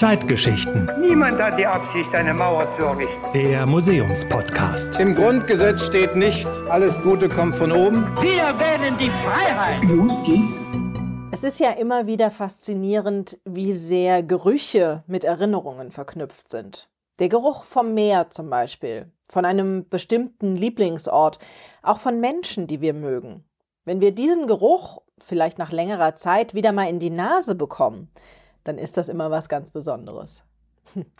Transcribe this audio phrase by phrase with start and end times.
[0.00, 0.90] Zeitgeschichten.
[0.98, 3.32] Niemand hat die Absicht, eine Mauer zu errichten.
[3.34, 4.98] Der Museumspodcast.
[4.98, 8.06] Im Grundgesetz steht nicht, alles Gute kommt von oben.
[8.22, 9.82] Wir wählen die Freiheit.
[9.84, 10.64] Los geht's.
[11.32, 16.88] Es ist ja immer wieder faszinierend, wie sehr Gerüche mit Erinnerungen verknüpft sind.
[17.18, 21.38] Der Geruch vom Meer zum Beispiel, von einem bestimmten Lieblingsort,
[21.82, 23.44] auch von Menschen, die wir mögen.
[23.84, 28.10] Wenn wir diesen Geruch vielleicht nach längerer Zeit wieder mal in die Nase bekommen,
[28.64, 30.44] dann ist das immer was ganz Besonderes.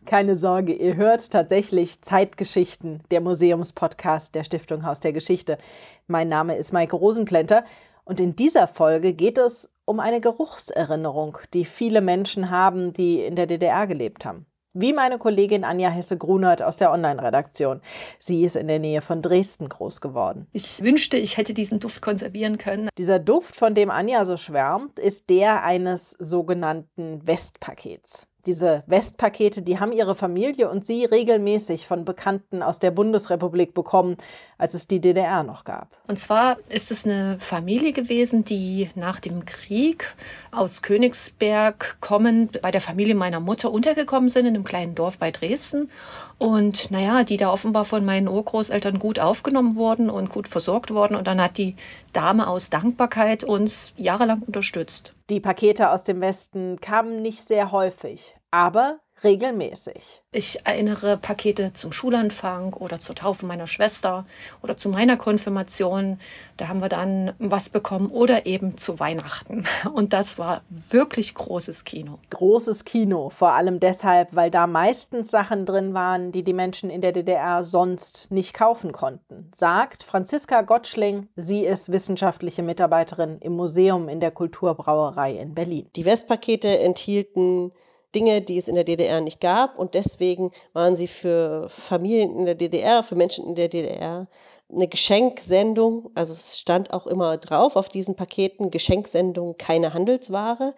[0.07, 5.59] Keine Sorge, ihr hört tatsächlich Zeitgeschichten, der Museumspodcast der Stiftung Haus der Geschichte.
[6.07, 7.65] Mein Name ist Maike Rosenklenter
[8.05, 13.37] und in dieser Folge geht es um eine Geruchserinnerung, die viele Menschen haben, die in
[13.37, 14.47] der DDR gelebt haben.
[14.73, 17.81] Wie meine Kollegin Anja Hesse-Grunert aus der Online-Redaktion.
[18.21, 20.47] Sie ist in der Nähe von Dresden groß geworden.
[20.53, 22.89] Ich wünschte, ich hätte diesen Duft konservieren können.
[22.97, 28.29] Dieser Duft, von dem Anja so schwärmt, ist der eines sogenannten Westpakets.
[28.47, 34.17] Diese Westpakete, die haben ihre Familie und sie regelmäßig von Bekannten aus der Bundesrepublik bekommen,
[34.57, 35.97] als es die DDR noch gab.
[36.09, 40.15] Und zwar ist es eine Familie gewesen, die nach dem Krieg
[40.53, 45.31] aus Königsberg kommend bei der Familie meiner Mutter untergekommen sind in einem kleinen Dorf bei
[45.31, 45.91] Dresden.
[46.39, 51.15] Und naja, die da offenbar von meinen Urgroßeltern gut aufgenommen wurden und gut versorgt worden.
[51.15, 51.77] Und dann hat die
[52.13, 55.15] Dame aus Dankbarkeit uns jahrelang unterstützt.
[55.31, 60.23] Die Pakete aus dem Westen kamen nicht sehr häufig, aber regelmäßig.
[60.33, 64.27] Ich erinnere Pakete zum Schulanfang oder zur Taufe meiner Schwester
[64.63, 66.19] oder zu meiner Konfirmation.
[66.57, 69.67] Da haben wir dann was bekommen oder eben zu Weihnachten.
[69.93, 72.19] Und das war wirklich großes Kino.
[72.31, 77.01] Großes Kino, vor allem deshalb, weil da meistens Sachen drin waren, die die Menschen in
[77.01, 79.51] der DDR sonst nicht kaufen konnten.
[79.55, 85.89] Sagt Franziska Gottschling, sie ist wissenschaftliche Mitarbeiterin im Museum in der Kulturbrauerei in Berlin.
[85.97, 87.73] Die Westpakete enthielten
[88.15, 89.79] Dinge, die es in der DDR nicht gab.
[89.79, 94.29] Und deswegen waren sie für Familien in der DDR, für Menschen in der DDR
[94.73, 96.11] eine Geschenksendung.
[96.15, 100.75] Also es stand auch immer drauf auf diesen Paketen, Geschenksendung, keine Handelsware.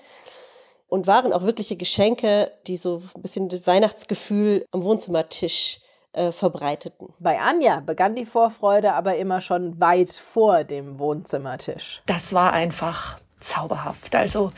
[0.88, 5.80] Und waren auch wirkliche Geschenke, die so ein bisschen das Weihnachtsgefühl am Wohnzimmertisch
[6.12, 7.14] äh, verbreiteten.
[7.18, 12.02] Bei Anja begann die Vorfreude aber immer schon weit vor dem Wohnzimmertisch.
[12.04, 14.14] Das war einfach zauberhaft.
[14.14, 14.50] Also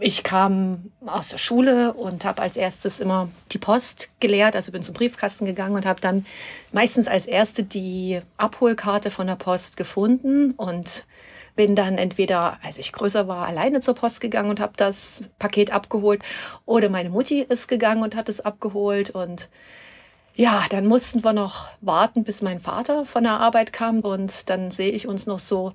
[0.00, 4.82] ich kam aus der Schule und habe als erstes immer die Post geleert, also bin
[4.82, 6.24] zum Briefkasten gegangen und habe dann
[6.72, 11.04] meistens als erste die Abholkarte von der Post gefunden und
[11.56, 15.72] bin dann entweder, als ich größer war, alleine zur Post gegangen und habe das Paket
[15.72, 16.22] abgeholt
[16.66, 19.48] oder meine Mutti ist gegangen und hat es abgeholt und
[20.36, 24.70] ja, dann mussten wir noch warten, bis mein Vater von der Arbeit kam und dann
[24.70, 25.72] sehe ich uns noch so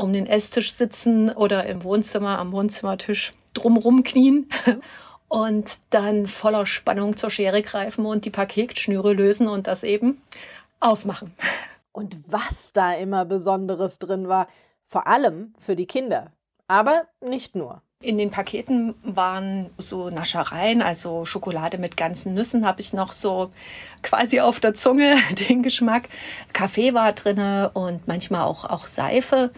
[0.00, 4.48] um den Esstisch sitzen oder im Wohnzimmer am Wohnzimmertisch drumrum knien
[5.28, 10.22] und dann voller Spannung zur Schere greifen und die Paketschnüre lösen und das eben
[10.80, 11.32] aufmachen.
[11.92, 14.46] Und was da immer Besonderes drin war,
[14.86, 16.30] vor allem für die Kinder,
[16.68, 17.82] aber nicht nur.
[18.02, 23.50] In den Paketen waren so Naschereien, also Schokolade mit ganzen Nüssen habe ich noch so
[24.02, 25.16] quasi auf der Zunge
[25.50, 26.08] den Geschmack.
[26.54, 29.50] Kaffee war drin und manchmal auch, auch Seife.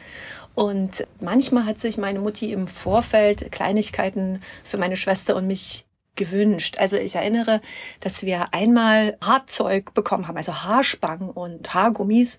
[0.56, 5.86] Und manchmal hat sich meine Mutti im Vorfeld Kleinigkeiten für meine Schwester und mich
[6.16, 6.76] gewünscht.
[6.78, 7.60] Also ich erinnere,
[8.00, 12.38] dass wir einmal Haarzeug bekommen haben, also Haarspangen und Haargummis,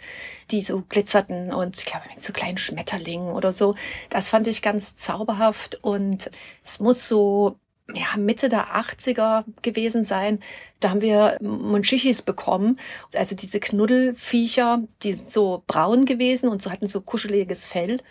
[0.52, 3.76] die so glitzerten und ich glaube mit so kleinen Schmetterlingen oder so.
[4.10, 6.30] Das fand ich ganz zauberhaft und
[6.64, 7.58] es muss so
[7.94, 10.40] ja, Mitte der 80er gewesen sein.
[10.80, 12.80] Da haben wir Monchichis bekommen.
[13.14, 18.02] Also diese Knuddelviecher, die sind so braun gewesen und so hatten so kuscheliges Fell.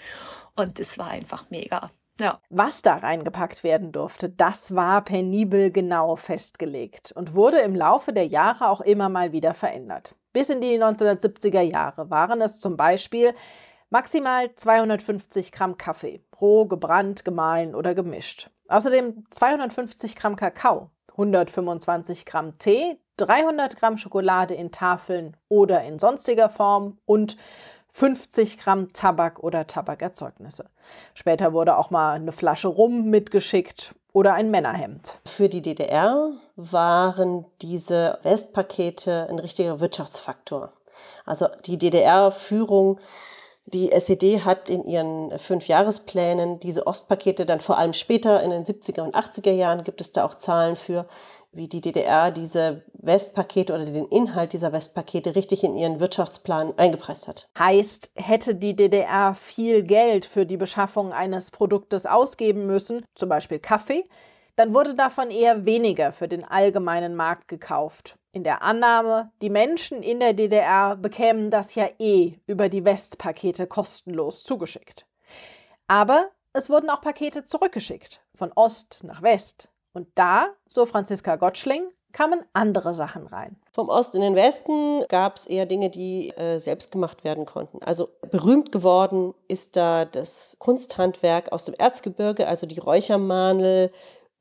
[0.57, 1.91] Und es war einfach mega.
[2.21, 2.41] Ja.
[2.51, 8.27] Was da reingepackt werden durfte, das war penibel genau festgelegt und wurde im Laufe der
[8.27, 10.15] Jahre auch immer mal wieder verändert.
[10.33, 13.35] Bis in die 1970er Jahre waren es zum Beispiel
[13.91, 18.51] maximal 250 Gramm Kaffee, roh, gebrannt, gemahlen oder gemischt.
[18.69, 26.49] Außerdem 250 Gramm Kakao, 125 Gramm Tee, 300 Gramm Schokolade in Tafeln oder in sonstiger
[26.49, 27.37] Form und
[27.93, 30.65] 50 Gramm Tabak oder Tabakerzeugnisse.
[31.15, 35.19] Später wurde auch mal eine Flasche Rum mitgeschickt oder ein Männerhemd.
[35.27, 40.73] Für die DDR waren diese Westpakete ein richtiger Wirtschaftsfaktor.
[41.25, 42.99] Also die DDR-Führung
[43.67, 49.03] die SED hat in ihren Fünfjahresplänen diese Ostpakete dann vor allem später in den 70er
[49.03, 51.07] und 80er Jahren gibt es da auch Zahlen für
[51.53, 57.29] wie die DDR diese Westpakete oder den Inhalt dieser Westpakete richtig in ihren Wirtschaftsplan eingepreist
[57.29, 57.49] hat.
[57.59, 63.59] Heißt, hätte die DDR viel Geld für die Beschaffung eines Produktes ausgeben müssen, zum Beispiel
[63.59, 64.05] Kaffee,
[64.57, 68.19] dann wurde davon eher weniger für den allgemeinen Markt gekauft.
[68.33, 73.67] In der Annahme, die Menschen in der DDR bekämen das ja eh über die Westpakete
[73.67, 75.07] kostenlos zugeschickt.
[75.87, 79.72] Aber es wurden auch Pakete zurückgeschickt, von Ost nach West.
[79.93, 83.57] Und da, so Franziska Gottschling, kamen andere Sachen rein.
[83.73, 87.83] Vom Ost in den Westen gab es eher Dinge, die äh, selbst gemacht werden konnten.
[87.83, 93.91] Also berühmt geworden ist da das Kunsthandwerk aus dem Erzgebirge, also die Räuchermanel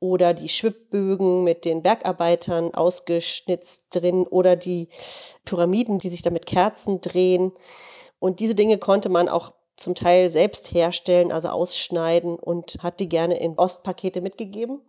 [0.00, 4.88] oder die Schwibbögen mit den Bergarbeitern ausgeschnitzt drin oder die
[5.44, 7.52] Pyramiden, die sich da mit Kerzen drehen.
[8.18, 13.08] Und diese Dinge konnte man auch zum Teil selbst herstellen, also ausschneiden und hat die
[13.08, 14.80] gerne in Ostpakete mitgegeben.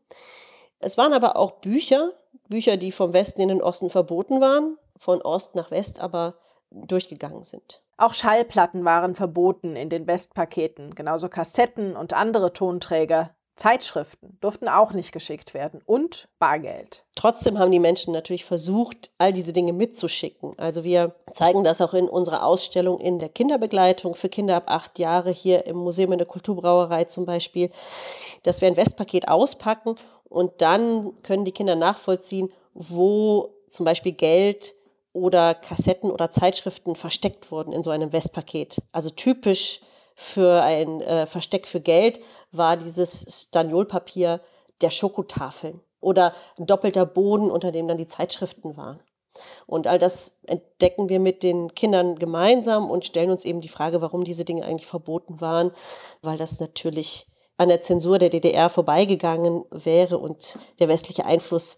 [0.83, 2.11] Es waren aber auch Bücher,
[2.49, 6.35] Bücher, die vom Westen in den Osten verboten waren, von Ost nach West aber
[6.71, 7.81] durchgegangen sind.
[7.97, 13.31] Auch Schallplatten waren verboten in den Westpaketen, genauso Kassetten und andere Tonträger.
[13.55, 17.05] Zeitschriften durften auch nicht geschickt werden und Bargeld.
[17.15, 20.57] Trotzdem haben die Menschen natürlich versucht, all diese Dinge mitzuschicken.
[20.57, 24.97] Also wir zeigen das auch in unserer Ausstellung in der Kinderbegleitung für Kinder ab acht
[24.97, 27.69] Jahre hier im Museum in der Kulturbrauerei zum Beispiel,
[28.41, 29.95] dass wir ein Westpaket auspacken
[30.29, 34.73] und dann können die Kinder nachvollziehen, wo zum Beispiel Geld
[35.13, 38.77] oder Kassetten oder Zeitschriften versteckt wurden in so einem Westpaket.
[38.91, 39.81] Also typisch
[40.15, 42.19] für ein äh, Versteck für Geld
[42.51, 44.41] war dieses Staniolpapier
[44.81, 48.99] der Schokotafeln oder ein doppelter Boden, unter dem dann die Zeitschriften waren.
[49.65, 54.01] Und all das entdecken wir mit den Kindern gemeinsam und stellen uns eben die Frage,
[54.01, 55.71] warum diese Dinge eigentlich verboten waren,
[56.21, 57.25] weil das natürlich
[57.57, 61.77] an der Zensur der DDR vorbeigegangen wäre und der westliche Einfluss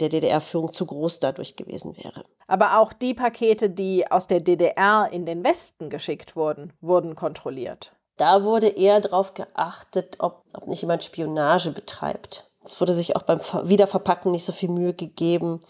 [0.00, 2.24] der DDR-Führung zu groß dadurch gewesen wäre.
[2.46, 7.92] Aber auch die Pakete, die aus der DDR in den Westen geschickt wurden, wurden kontrolliert.
[8.16, 12.50] Da wurde eher darauf geachtet, ob, ob nicht jemand Spionage betreibt.
[12.64, 15.60] Es wurde sich auch beim Wiederverpacken nicht so viel Mühe gegeben,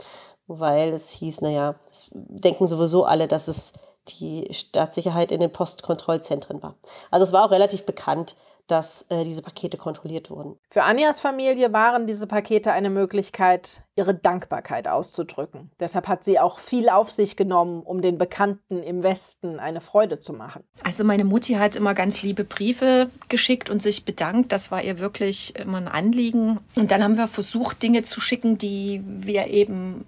[0.46, 3.72] weil es hieß, naja, das denken sowieso alle, dass es
[4.08, 6.74] die Staatssicherheit in den Postkontrollzentren war.
[7.10, 8.34] Also es war auch relativ bekannt,
[8.70, 10.56] dass äh, diese Pakete kontrolliert wurden.
[10.70, 15.70] Für Anjas Familie waren diese Pakete eine Möglichkeit, ihre Dankbarkeit auszudrücken.
[15.78, 20.18] Deshalb hat sie auch viel auf sich genommen, um den Bekannten im Westen eine Freude
[20.18, 20.64] zu machen.
[20.84, 24.52] Also meine Mutti hat immer ganz liebe Briefe geschickt und sich bedankt.
[24.52, 26.60] Das war ihr wirklich immer ein Anliegen.
[26.76, 30.06] Und dann haben wir versucht, Dinge zu schicken, die wir eben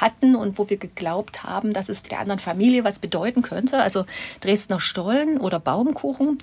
[0.00, 3.80] hatten und wo wir geglaubt haben, dass es der anderen Familie was bedeuten könnte.
[3.80, 4.04] Also
[4.40, 6.38] Dresdner Stollen oder Baumkuchen.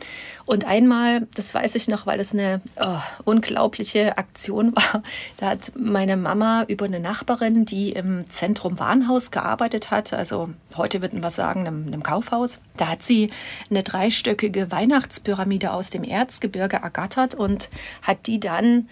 [0.46, 5.02] Und einmal, das weiß ich noch, weil es eine oh, unglaubliche Aktion war.
[5.38, 11.02] Da hat meine Mama über eine Nachbarin, die im Zentrum Warenhaus gearbeitet hat, also heute
[11.02, 12.60] würden wir sagen, einem, einem Kaufhaus.
[12.78, 13.32] Da hat sie
[13.70, 17.70] eine dreistöckige Weihnachtspyramide aus dem Erzgebirge ergattert und
[18.02, 18.90] hat die dann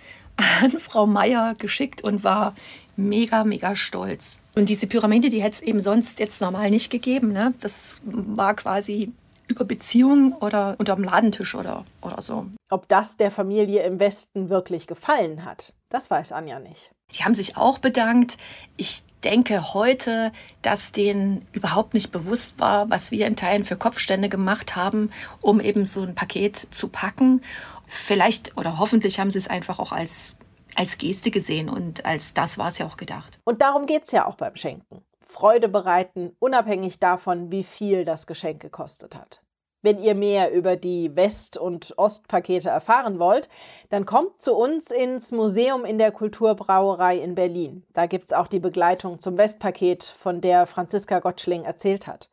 [0.63, 2.55] an Frau Meier geschickt und war
[2.95, 4.39] mega, mega stolz.
[4.55, 7.33] Und diese Pyramide, die hätte es eben sonst jetzt normal nicht gegeben.
[7.33, 7.53] Ne?
[7.59, 9.11] Das war quasi
[9.47, 12.47] über Beziehungen oder unterm Ladentisch oder, oder so.
[12.69, 16.91] Ob das der Familie im Westen wirklich gefallen hat, das weiß Anja nicht.
[17.13, 18.37] Die haben sich auch bedankt.
[18.77, 20.31] Ich denke heute,
[20.61, 25.11] dass denen überhaupt nicht bewusst war, was wir in Teilen für Kopfstände gemacht haben,
[25.41, 27.41] um eben so ein Paket zu packen.
[27.85, 30.35] Vielleicht oder hoffentlich haben sie es einfach auch als,
[30.75, 33.39] als Geste gesehen und als das war es ja auch gedacht.
[33.43, 35.03] Und darum geht es ja auch beim Schenken.
[35.23, 39.41] Freude bereiten, unabhängig davon, wie viel das Geschenk gekostet hat.
[39.83, 43.49] Wenn ihr mehr über die West- und Ostpakete erfahren wollt,
[43.89, 47.83] dann kommt zu uns ins Museum in der Kulturbrauerei in Berlin.
[47.91, 52.29] Da gibt es auch die Begleitung zum Westpaket, von der Franziska Gottschling erzählt hat.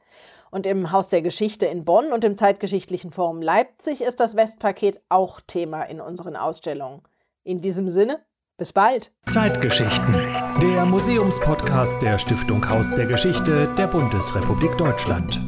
[0.52, 5.00] Und im Haus der Geschichte in Bonn und im Zeitgeschichtlichen Forum Leipzig ist das Westpaket
[5.08, 7.02] auch Thema in unseren Ausstellungen.
[7.42, 8.20] In diesem Sinne,
[8.60, 9.10] bis bald.
[9.24, 10.12] Zeitgeschichten,
[10.60, 15.40] der Museumspodcast der Stiftung Haus der Geschichte der Bundesrepublik Deutschland.